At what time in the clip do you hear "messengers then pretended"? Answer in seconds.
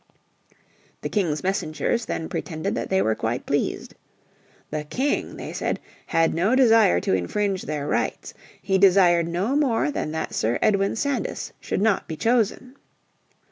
1.43-2.73